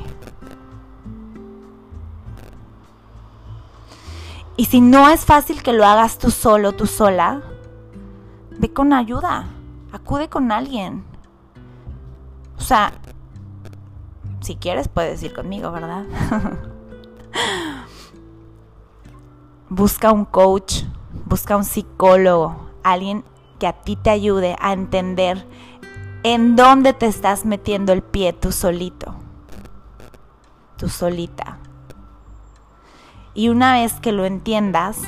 Y 4.57 4.65
si 4.65 4.81
no 4.81 5.09
es 5.11 5.25
fácil 5.25 5.63
que 5.63 5.73
lo 5.73 5.87
hagas 5.87 6.19
tú 6.19 6.33
solo, 6.33 6.73
tú 6.73 6.89
sola, 6.89 7.41
ve 8.59 8.73
con 8.73 8.93
ayuda, 8.93 9.47
acude 9.93 10.29
con 10.29 10.51
alguien. 10.51 11.05
O 12.59 12.61
sea, 12.61 12.93
si 14.45 14.57
quieres 14.57 14.89
puedes 14.89 15.23
ir 15.23 15.33
conmigo, 15.33 15.73
¿verdad? 15.73 16.05
busca 19.71 20.13
un 20.13 20.27
coach, 20.27 20.83
busca 21.25 21.57
un 21.57 21.65
psicólogo, 21.65 22.55
alguien 22.83 23.25
que 23.59 23.67
a 23.67 23.73
ti 23.73 23.97
te 23.97 24.11
ayude 24.11 24.55
a 24.61 24.75
entender 24.75 25.47
en 26.25 26.57
dónde 26.57 26.93
te 26.93 27.07
estás 27.07 27.47
metiendo 27.47 27.95
el 27.95 28.03
pie 28.03 28.35
tú 28.35 28.53
solito, 28.53 29.15
tú 30.77 30.91
solita. 30.91 31.57
Y 33.33 33.49
una 33.49 33.73
vez 33.81 33.95
que 33.95 34.13
lo 34.13 34.27
entiendas, 34.27 35.01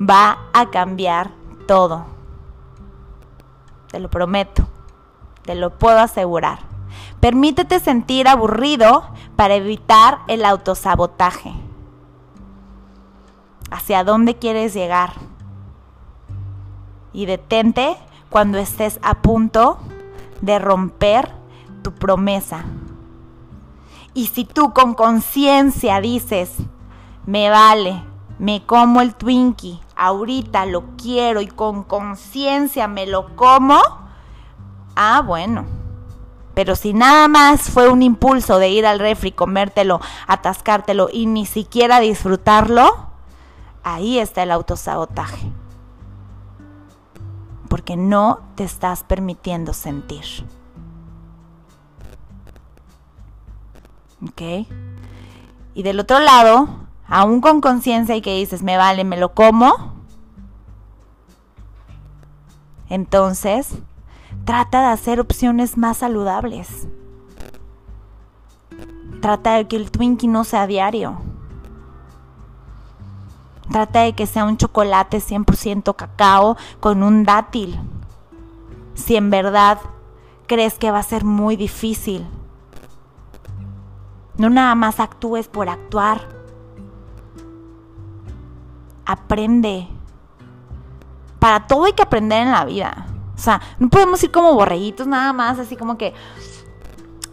va 0.00 0.38
a 0.54 0.70
cambiar 0.70 1.30
todo. 1.66 2.06
Te 3.88 4.00
lo 4.00 4.08
prometo, 4.08 4.66
te 5.42 5.54
lo 5.54 5.78
puedo 5.78 5.98
asegurar. 5.98 6.67
Permítete 7.20 7.80
sentir 7.80 8.28
aburrido 8.28 9.02
para 9.34 9.56
evitar 9.56 10.20
el 10.28 10.44
autosabotaje. 10.44 11.52
¿Hacia 13.70 14.04
dónde 14.04 14.36
quieres 14.36 14.72
llegar? 14.72 15.12
Y 17.12 17.26
detente 17.26 17.96
cuando 18.30 18.58
estés 18.58 19.00
a 19.02 19.20
punto 19.20 19.78
de 20.40 20.58
romper 20.58 21.32
tu 21.82 21.92
promesa. 21.92 22.64
Y 24.14 24.26
si 24.26 24.44
tú 24.44 24.72
con 24.72 24.94
conciencia 24.94 26.00
dices, 26.00 26.52
me 27.26 27.50
vale, 27.50 28.02
me 28.38 28.64
como 28.64 29.00
el 29.00 29.14
Twinkie, 29.14 29.80
ahorita 29.96 30.66
lo 30.66 30.96
quiero 30.96 31.40
y 31.40 31.48
con 31.48 31.82
conciencia 31.82 32.86
me 32.86 33.06
lo 33.06 33.34
como, 33.34 33.80
ah, 34.94 35.22
bueno. 35.26 35.77
Pero 36.58 36.74
si 36.74 36.92
nada 36.92 37.28
más 37.28 37.70
fue 37.70 37.88
un 37.88 38.02
impulso 38.02 38.58
de 38.58 38.68
ir 38.68 38.84
al 38.84 38.98
refri, 38.98 39.30
comértelo, 39.30 40.00
atascártelo 40.26 41.08
y 41.12 41.26
ni 41.26 41.46
siquiera 41.46 42.00
disfrutarlo, 42.00 43.10
ahí 43.84 44.18
está 44.18 44.42
el 44.42 44.50
autosabotaje. 44.50 45.52
Porque 47.68 47.96
no 47.96 48.40
te 48.56 48.64
estás 48.64 49.04
permitiendo 49.04 49.72
sentir. 49.72 50.24
¿Ok? 54.20 54.66
Y 55.74 55.84
del 55.84 56.00
otro 56.00 56.18
lado, 56.18 56.66
aún 57.06 57.40
con 57.40 57.60
conciencia 57.60 58.16
y 58.16 58.20
que 58.20 58.34
dices, 58.34 58.64
me 58.64 58.76
vale, 58.76 59.04
me 59.04 59.16
lo 59.16 59.32
como, 59.32 59.94
entonces 62.88 63.78
trata 64.48 64.80
de 64.80 64.86
hacer 64.86 65.20
opciones 65.20 65.76
más 65.76 65.98
saludables. 65.98 66.88
Trata 69.20 69.56
de 69.56 69.68
que 69.68 69.76
el 69.76 69.90
Twinkie 69.90 70.26
no 70.26 70.42
sea 70.42 70.66
diario. 70.66 71.18
Trata 73.70 74.04
de 74.04 74.14
que 74.14 74.26
sea 74.26 74.46
un 74.46 74.56
chocolate 74.56 75.18
100% 75.18 75.94
cacao 75.94 76.56
con 76.80 77.02
un 77.02 77.24
dátil. 77.24 77.78
Si 78.94 79.16
en 79.16 79.28
verdad 79.28 79.80
crees 80.46 80.78
que 80.78 80.90
va 80.90 81.00
a 81.00 81.02
ser 81.02 81.26
muy 81.26 81.54
difícil 81.54 82.26
No 84.38 84.48
nada 84.48 84.74
más 84.74 84.98
actúes 84.98 85.46
por 85.46 85.68
actuar. 85.68 86.26
Aprende. 89.04 89.88
Para 91.38 91.66
todo 91.66 91.84
hay 91.84 91.92
que 91.92 92.02
aprender 92.02 92.46
en 92.46 92.52
la 92.52 92.64
vida. 92.64 93.08
O 93.38 93.40
sea, 93.40 93.62
no 93.78 93.88
podemos 93.88 94.22
ir 94.24 94.32
como 94.32 94.52
borreguitos 94.52 95.06
nada 95.06 95.32
más, 95.32 95.60
así 95.60 95.76
como 95.76 95.96
que, 95.96 96.12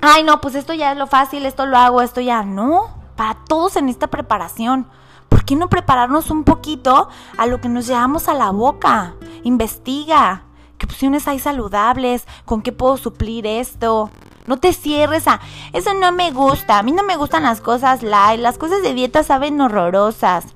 ay, 0.01 0.23
no, 0.23 0.39
pues 0.39 0.53
esto 0.53 0.73
ya 0.73 0.91
es 0.91 0.97
lo 0.97 1.07
fácil, 1.07 1.47
esto 1.47 1.65
lo 1.65 1.77
hago, 1.77 2.01
esto 2.01 2.21
ya. 2.21 2.43
No, 2.43 2.95
para 3.15 3.39
todos 3.45 3.75
en 3.75 3.89
esta 3.89 4.07
preparación. 4.07 4.87
¿Por 5.29 5.43
qué 5.43 5.55
no 5.55 5.67
prepararnos 5.67 6.29
un 6.29 6.43
poquito 6.43 7.09
a 7.37 7.47
lo 7.47 7.59
que 7.59 7.69
nos 7.69 7.87
llevamos 7.87 8.27
a 8.27 8.35
la 8.35 8.51
boca? 8.51 9.15
Investiga. 9.43 10.43
¿Qué 10.77 10.85
opciones 10.85 11.27
hay 11.27 11.39
saludables? 11.39 12.27
¿Con 12.45 12.61
qué 12.61 12.71
puedo 12.71 12.97
suplir 12.97 13.47
esto? 13.47 14.11
No 14.45 14.57
te 14.57 14.73
cierres 14.73 15.27
a, 15.27 15.39
eso 15.73 15.95
no 15.95 16.11
me 16.11 16.29
gusta, 16.31 16.77
a 16.77 16.83
mí 16.83 16.91
no 16.91 17.01
me 17.01 17.17
gustan 17.17 17.43
las 17.43 17.61
cosas 17.61 18.03
light, 18.03 18.39
las 18.39 18.59
cosas 18.59 18.83
de 18.83 18.93
dieta 18.93 19.23
saben 19.23 19.59
horrorosas. 19.59 20.53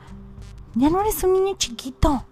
Ya 0.75 0.91
no 0.91 1.01
eres 1.01 1.23
un 1.23 1.33
niño 1.33 1.55
chiquito. 1.57 2.25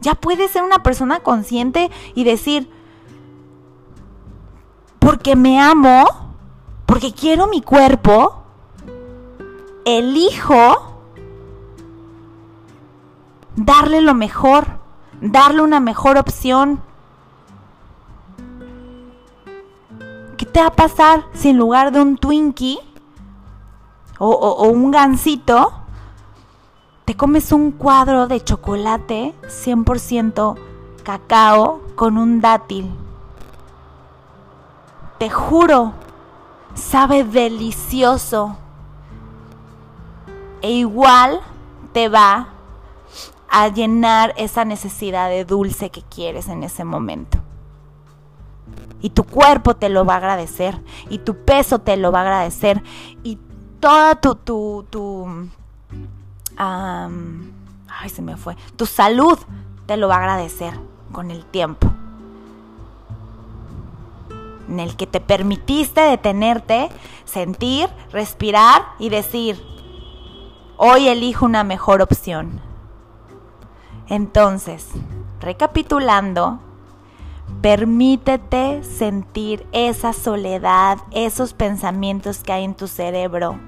Ya 0.00 0.14
puedes 0.14 0.50
ser 0.50 0.62
una 0.62 0.82
persona 0.82 1.20
consciente 1.20 1.90
y 2.14 2.24
decir, 2.24 2.70
porque 4.98 5.36
me 5.36 5.60
amo, 5.60 6.06
porque 6.86 7.12
quiero 7.12 7.46
mi 7.46 7.62
cuerpo, 7.62 8.42
elijo 9.84 10.88
darle 13.56 14.00
lo 14.00 14.14
mejor, 14.14 14.66
darle 15.20 15.62
una 15.62 15.80
mejor 15.80 16.16
opción. 16.18 16.80
¿Qué 20.36 20.46
te 20.46 20.60
va 20.60 20.68
a 20.68 20.76
pasar 20.76 21.26
si 21.34 21.48
en 21.48 21.58
lugar 21.58 21.90
de 21.90 22.00
un 22.00 22.16
Twinkie 22.16 22.78
o, 24.18 24.68
un 24.68 24.90
gansito, 24.90 25.72
te 27.08 27.16
comes 27.16 27.52
un 27.52 27.70
cuadro 27.70 28.26
de 28.26 28.44
chocolate 28.44 29.34
100% 29.44 30.56
cacao 31.04 31.80
con 31.94 32.18
un 32.18 32.42
dátil? 32.42 32.90
Te 35.16 35.30
juro, 35.30 35.94
sabe 36.74 37.24
delicioso. 37.24 38.58
E 40.60 40.70
igual 40.72 41.40
te 41.94 42.10
va 42.10 42.48
a 43.48 43.68
llenar 43.68 44.34
esa 44.36 44.66
necesidad 44.66 45.30
de 45.30 45.46
dulce 45.46 45.88
que 45.88 46.02
quieres 46.02 46.48
en 46.48 46.62
ese 46.62 46.84
momento. 46.84 47.38
Y 49.00 49.08
tu 49.08 49.24
cuerpo 49.24 49.76
te 49.76 49.88
lo 49.88 50.04
va 50.04 50.12
a 50.12 50.18
agradecer. 50.18 50.78
Y 51.08 51.20
tu 51.20 51.42
peso 51.46 51.78
te 51.78 51.96
lo 51.96 52.12
va 52.12 52.18
a 52.18 52.22
agradecer. 52.24 52.82
Y 53.22 53.38
toda 53.80 54.14
tu, 54.16 54.34
tu, 54.34 54.84
tu 54.90 55.48
ay, 56.58 58.08
se 58.08 58.22
me 58.22 58.36
fue. 58.36 58.56
Tu 58.76 58.86
salud 58.86 59.38
te 59.86 59.96
lo 59.96 60.08
va 60.08 60.16
a 60.16 60.18
agradecer 60.18 60.78
con 61.12 61.30
el 61.30 61.44
tiempo. 61.44 61.88
En 64.68 64.80
el 64.80 64.96
que 64.96 65.06
te 65.06 65.20
permitiste 65.20 66.00
detenerte, 66.00 66.90
sentir, 67.24 67.88
respirar 68.12 68.82
y 68.98 69.08
decir, 69.08 69.62
hoy 70.76 71.08
elijo 71.08 71.46
una 71.46 71.64
mejor 71.64 72.02
opción. 72.02 72.60
Entonces, 74.08 74.88
recapitulando, 75.40 76.58
permítete 77.62 78.82
sentir 78.82 79.66
esa 79.72 80.12
soledad, 80.12 80.98
esos 81.12 81.54
pensamientos 81.54 82.42
que 82.42 82.52
hay 82.52 82.64
en 82.64 82.74
tu 82.74 82.88
cerebro. 82.88 83.58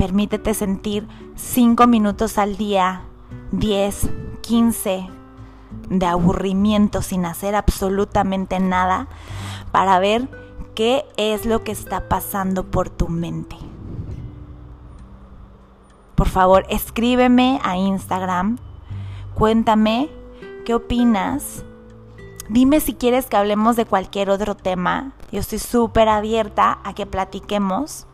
Permítete 0.00 0.54
sentir 0.54 1.06
5 1.34 1.86
minutos 1.86 2.38
al 2.38 2.56
día, 2.56 3.02
10, 3.52 4.08
15 4.40 5.06
de 5.90 6.06
aburrimiento 6.06 7.02
sin 7.02 7.26
hacer 7.26 7.54
absolutamente 7.54 8.60
nada 8.60 9.08
para 9.72 9.98
ver 9.98 10.26
qué 10.74 11.04
es 11.18 11.44
lo 11.44 11.64
que 11.64 11.72
está 11.72 12.08
pasando 12.08 12.70
por 12.70 12.88
tu 12.88 13.08
mente. 13.08 13.56
Por 16.14 16.30
favor, 16.30 16.64
escríbeme 16.70 17.60
a 17.62 17.76
Instagram 17.76 18.56
Cuéntame 19.34 20.08
qué 20.64 20.76
opinas. 20.76 21.62
Dime 22.48 22.80
si 22.80 22.94
quieres 22.94 23.26
que 23.26 23.36
hablemos 23.36 23.76
de 23.76 23.84
cualquier 23.84 24.30
otro 24.30 24.54
tema. 24.54 25.12
Yo 25.30 25.40
estoy 25.40 25.58
súper 25.58 26.08
abierta 26.08 26.78
a 26.84 26.94
que 26.94 27.04
platiquemos 27.04 28.06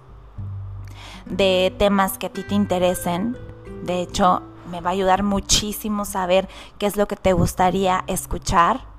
de 1.26 1.74
temas 1.78 2.18
que 2.18 2.26
a 2.26 2.32
ti 2.32 2.42
te 2.42 2.54
interesen. 2.54 3.36
De 3.84 4.00
hecho, 4.00 4.42
me 4.70 4.80
va 4.80 4.90
a 4.90 4.92
ayudar 4.94 5.22
muchísimo 5.22 6.04
saber 6.04 6.48
qué 6.78 6.86
es 6.86 6.96
lo 6.96 7.06
que 7.06 7.16
te 7.16 7.32
gustaría 7.32 8.04
escuchar 8.06 8.95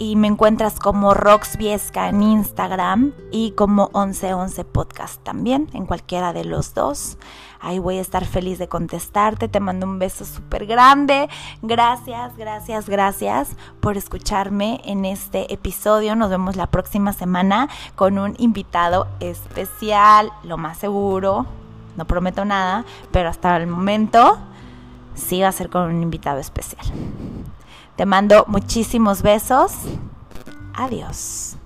y 0.00 0.16
me 0.16 0.28
encuentras 0.28 0.80
como 0.80 1.12
Rox 1.12 1.58
Viesca 1.58 2.08
en 2.08 2.22
Instagram 2.22 3.12
y 3.30 3.50
como 3.52 3.90
1111 3.94 4.64
Podcast 4.64 5.22
también, 5.22 5.68
en 5.74 5.84
cualquiera 5.84 6.32
de 6.32 6.44
los 6.44 6.72
dos. 6.72 7.18
Ahí 7.60 7.78
voy 7.78 7.98
a 7.98 8.00
estar 8.00 8.24
feliz 8.24 8.58
de 8.58 8.66
contestarte. 8.66 9.46
Te 9.46 9.60
mando 9.60 9.86
un 9.86 9.98
beso 9.98 10.24
súper 10.24 10.64
grande. 10.64 11.28
Gracias, 11.60 12.34
gracias, 12.38 12.88
gracias 12.88 13.56
por 13.80 13.98
escucharme 13.98 14.80
en 14.86 15.04
este 15.04 15.52
episodio. 15.52 16.16
Nos 16.16 16.30
vemos 16.30 16.56
la 16.56 16.68
próxima 16.68 17.12
semana 17.12 17.68
con 17.94 18.18
un 18.18 18.34
invitado 18.38 19.06
especial, 19.20 20.32
lo 20.44 20.56
más 20.56 20.78
seguro. 20.78 21.44
No 21.98 22.06
prometo 22.06 22.46
nada, 22.46 22.86
pero 23.12 23.28
hasta 23.28 23.54
el 23.58 23.66
momento 23.66 24.38
sí 25.14 25.42
va 25.42 25.48
a 25.48 25.52
ser 25.52 25.68
con 25.68 25.82
un 25.82 26.02
invitado 26.02 26.38
especial. 26.38 26.86
Te 28.00 28.06
mando 28.06 28.46
muchísimos 28.48 29.20
besos. 29.20 29.72
Adiós. 30.72 31.59